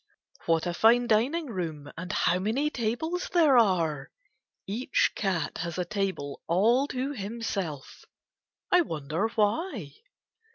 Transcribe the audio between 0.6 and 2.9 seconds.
a fine dining room, and how many